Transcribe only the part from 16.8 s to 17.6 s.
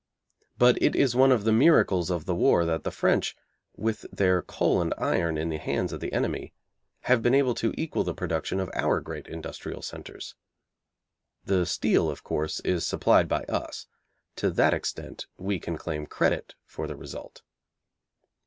the result.